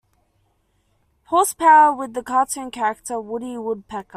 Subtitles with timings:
[1.25, 4.09] Horsepower with the cartoon character Woody Woodpecker.